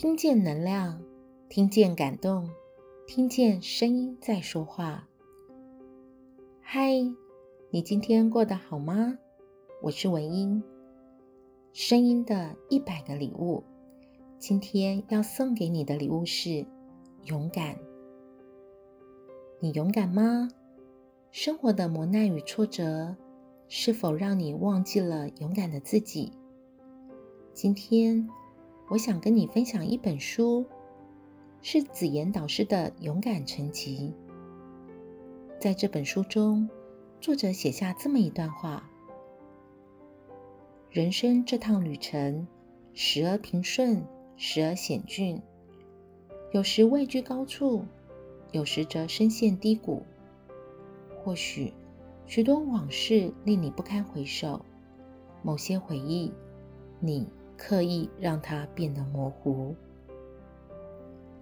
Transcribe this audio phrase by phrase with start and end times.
[0.00, 0.98] 听见能量，
[1.50, 2.48] 听见感动，
[3.06, 5.06] 听见声音在说话。
[6.62, 6.94] 嗨，
[7.68, 9.18] 你今天过得好吗？
[9.82, 10.64] 我是文英。
[11.74, 13.62] 声音的一百个礼物，
[14.38, 16.64] 今天要送给你的礼物是
[17.24, 17.76] 勇敢。
[19.58, 20.48] 你勇敢吗？
[21.30, 23.14] 生活的磨难与挫折，
[23.68, 26.32] 是否让你忘记了勇敢的自己？
[27.52, 28.26] 今天，
[28.90, 30.66] 我想跟你分享一本书，
[31.62, 34.12] 是紫妍导师的《勇敢成疾》。
[35.60, 36.68] 在这本书中，
[37.20, 38.90] 作者写下这么一段话：
[40.90, 42.48] 人生这趟旅程，
[42.92, 44.04] 时而平顺，
[44.36, 45.40] 时而险峻，
[46.50, 47.84] 有时位居高处，
[48.50, 50.02] 有时则深陷低谷。
[51.22, 51.72] 或许
[52.26, 54.64] 许多往事令你不堪回首，
[55.44, 56.32] 某些回忆，
[56.98, 57.28] 你。
[57.62, 59.76] 刻意让它变得模糊。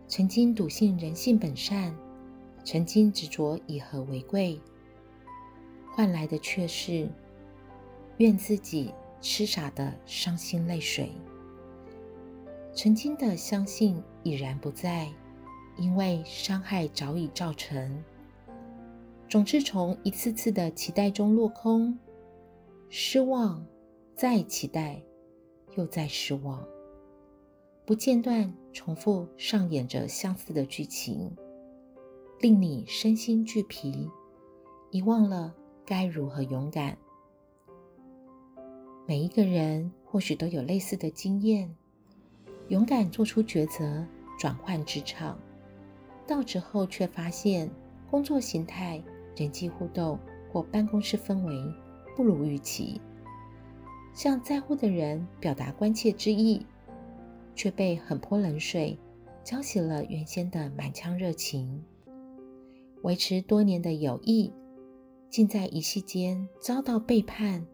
[0.08, 1.96] 曾经笃信人性本善，
[2.64, 4.60] 曾经执着以和为贵，
[5.94, 7.08] 换来的却是
[8.16, 11.12] 怨自己痴傻的伤心泪水。
[12.72, 15.08] 曾经的相信已然不在，
[15.76, 18.02] 因为伤害早已造成。
[19.28, 21.96] 总是从一次次的期待中落空，
[22.88, 23.64] 失望，
[24.16, 25.00] 再期待。
[25.78, 26.66] 又在失望，
[27.86, 31.30] 不间断重复上演着相似的剧情，
[32.40, 34.10] 令你身心俱疲，
[34.90, 35.54] 遗忘了
[35.86, 36.98] 该如何勇敢。
[39.06, 41.72] 每一个人或许都有类似的经验，
[42.66, 44.04] 勇敢做出抉择，
[44.36, 45.38] 转换职场，
[46.26, 47.70] 到职后却发现
[48.10, 49.00] 工作形态、
[49.36, 50.18] 人际互动
[50.52, 51.54] 或办公室氛围
[52.16, 53.00] 不如预期。
[54.12, 56.64] 向在乎的人表达关切之意，
[57.54, 58.98] 却被狠泼冷水，
[59.44, 61.84] 浇熄了原先的满腔热情。
[63.02, 64.52] 维持多年的友谊，
[65.30, 67.64] 竟在一夕间遭到背叛，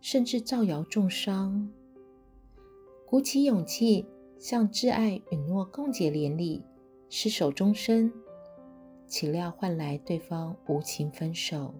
[0.00, 1.68] 甚至造谣重伤。
[3.04, 4.06] 鼓起勇气
[4.38, 6.62] 向挚爱允诺共结连理，
[7.10, 8.12] 厮守终身，
[9.06, 11.74] 岂料换来对方无情分手，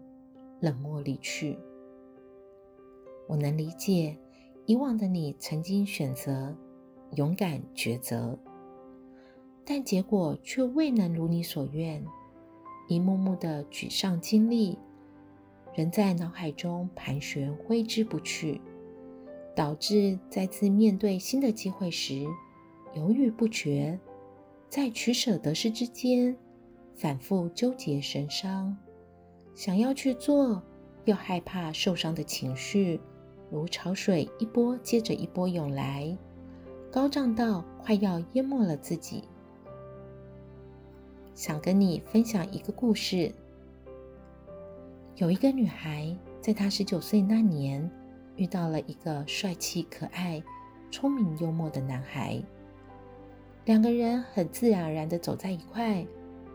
[0.61, 1.57] 冷漠离去。
[3.29, 4.17] 我能理解，
[4.65, 6.57] 以往的你曾经选择
[7.15, 8.37] 勇敢抉择，
[9.67, 12.03] 但结果却未能如你所愿。
[12.89, 14.79] 一幕幕的沮丧经历，
[15.75, 18.63] 仍在脑海中盘旋挥之不去，
[19.55, 22.27] 导致再次面对新的机会时
[22.95, 24.01] 犹豫不决，
[24.71, 26.35] 在取舍得失之间
[26.97, 28.75] 反复纠结神伤，
[29.55, 30.63] 想要去做，
[31.05, 32.99] 又害怕受伤的情绪。
[33.51, 36.17] 如潮水，一波接着一波涌来，
[36.91, 39.25] 高涨到快要淹没了自己。
[41.35, 43.33] 想跟你分享一个故事。
[45.17, 47.91] 有一个女孩，在她十九岁那年，
[48.37, 50.43] 遇到了一个帅气可爱、
[50.91, 52.43] 聪明幽默的男孩。
[53.65, 56.07] 两个人很自然而然地走在一块，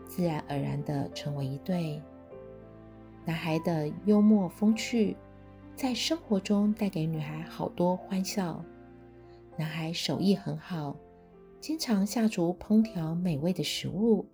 [0.06, 2.00] 自然而然地成为一对。
[3.24, 5.16] 男孩的幽默风趣。
[5.76, 8.64] 在生活中带给女孩好多欢笑。
[9.56, 10.96] 男孩手艺很好，
[11.60, 14.24] 经常下厨烹调美味的食物。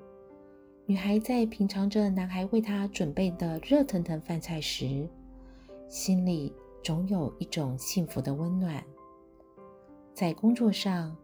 [0.85, 5.09] 女孩在品尝着男孩为她准备的热腾腾饭菜时，
[5.89, 6.53] 心里
[6.83, 8.85] 总有一种幸福的温暖。
[10.13, 11.17] 在工作上，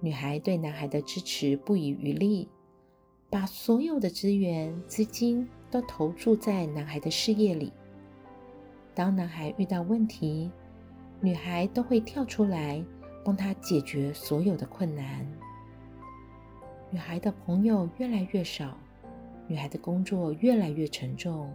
[0.00, 2.48] 女孩对男孩的支持不遗余力，
[3.30, 7.72] 把所有的资源、资金都投注在男孩的事业里。
[8.94, 10.50] 当男孩遇到问题，
[11.20, 12.84] 女孩都会跳出来
[13.24, 15.26] 帮他解决所有的困难。
[16.90, 18.78] 女孩的朋友越来越少，
[19.48, 21.52] 女孩的工作越来越沉重，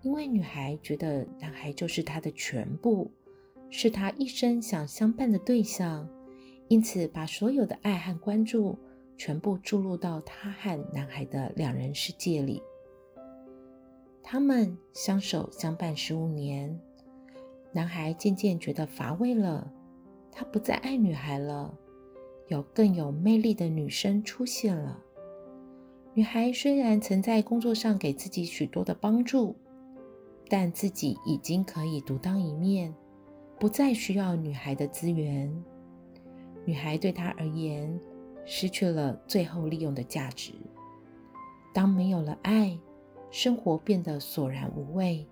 [0.00, 3.10] 因为女孩觉得男孩就是她的全部，
[3.68, 6.08] 是她一生想相伴的对象，
[6.68, 8.78] 因此把所有的爱和关注
[9.18, 12.62] 全部注入到她和男孩的两人世界里。
[14.30, 16.78] 他们相守相伴十五年，
[17.72, 19.72] 男孩渐渐觉得乏味了，
[20.30, 21.74] 他不再爱女孩了，
[22.48, 25.02] 有更有魅力的女生出现了。
[26.12, 29.56] 女孩虽然曾在工作上给自己许多的帮助，
[30.46, 32.94] 但自己已经可以独当一面，
[33.58, 35.50] 不再需要女孩的资源。
[36.66, 37.98] 女孩对他而言
[38.44, 40.52] 失去了最后利用的价值。
[41.72, 42.78] 当没有了爱，
[43.30, 45.26] 生活变得索然无味。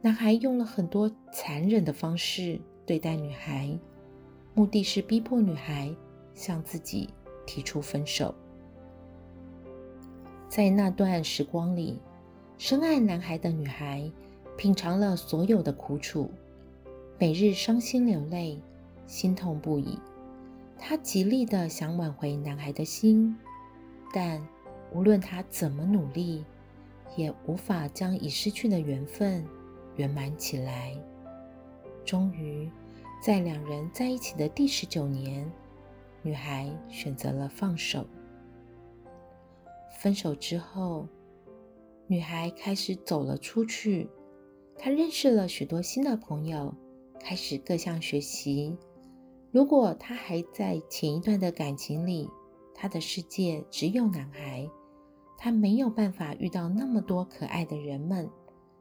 [0.00, 3.76] 男孩用了很多残忍的方式对待女孩，
[4.54, 5.94] 目的是逼迫女孩
[6.34, 7.10] 向自己
[7.46, 8.34] 提出分手。
[10.48, 12.00] 在那段时光里，
[12.56, 14.10] 深爱男孩的女孩
[14.56, 16.30] 品尝了所有的苦楚，
[17.18, 18.60] 每日伤心流泪，
[19.06, 19.98] 心痛不已。
[20.78, 23.36] 她极力的想挽回男孩的心，
[24.14, 24.40] 但
[24.92, 26.44] 无论她怎么努力，
[27.18, 29.44] 也无法将已失去的缘分
[29.96, 30.96] 圆满起来。
[32.04, 32.70] 终于，
[33.20, 35.50] 在两人在一起的第十九年，
[36.22, 38.06] 女孩选择了放手。
[40.00, 41.08] 分手之后，
[42.06, 44.08] 女孩开始走了出去。
[44.76, 46.72] 她认识了许多新的朋友，
[47.18, 48.76] 开始各项学习。
[49.50, 52.30] 如果她还在前一段的感情里，
[52.72, 54.70] 她的世界只有男孩，
[55.40, 58.28] 他没有办法遇到那么多可爱的人们，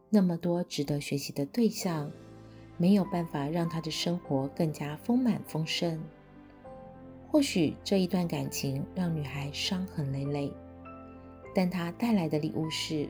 [0.09, 2.11] 那么多值得学习的对象，
[2.77, 6.01] 没有办法让他的生活更加丰满丰盛。
[7.29, 10.51] 或许这一段感情让女孩伤痕累累。
[11.53, 13.07] 但她带来的礼物是，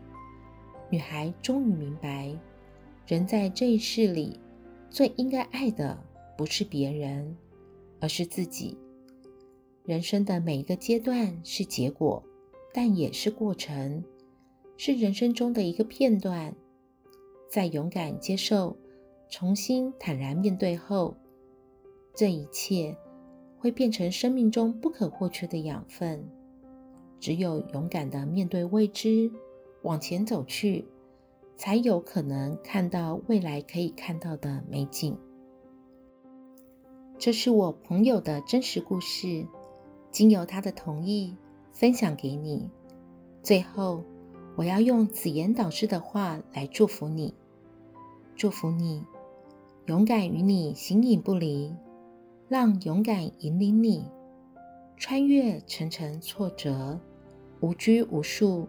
[0.90, 2.34] 女孩终于明白，
[3.06, 4.40] 人在这一世里
[4.90, 5.98] 最应该爱的
[6.38, 7.38] 不是别人，
[8.02, 8.78] 而是自己。
[9.86, 12.24] 人生的每一个阶段是结果，
[12.78, 14.04] 但也是过程，
[14.78, 16.54] 是人生中的一个片段。
[17.50, 18.78] 在勇敢接受、
[19.32, 21.18] 重新坦然面对后，
[22.14, 22.96] 这一切
[23.58, 26.24] 会变成生命中不可或缺的养分。
[27.20, 29.32] 只有勇敢的面对未知，
[29.82, 30.86] 往前走去，
[31.56, 35.18] 才有可能看到未来可以看到的美景。
[37.18, 39.48] 这是我朋友的真实故事，
[40.12, 41.36] 经由他的同意
[41.78, 42.72] 分享给你。
[43.44, 44.04] 最后，
[44.56, 47.36] 我要用紫妍导师的话来祝福你：
[48.36, 49.06] 祝福你，
[49.86, 51.72] 勇敢与你形影不离，
[52.50, 54.10] 让勇敢引领你。
[54.98, 57.00] 穿越层层挫折，
[57.60, 58.68] 无拘无束，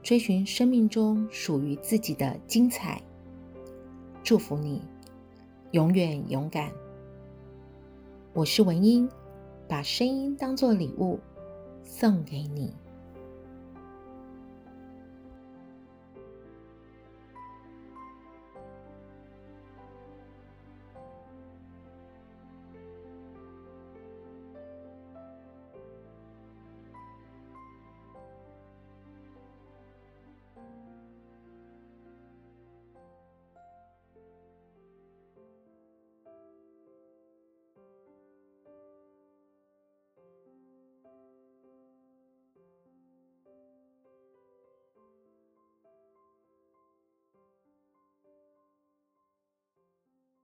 [0.00, 3.02] 追寻生命中属于自己的精彩。
[4.22, 4.80] 祝福你，
[5.72, 6.70] 永远勇敢。
[8.32, 9.10] 我是文英，
[9.66, 11.18] 把声音当作礼物
[11.88, 12.76] 送给你。